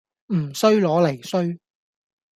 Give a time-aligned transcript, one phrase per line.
[0.33, 1.55] 唔衰攞嚟衰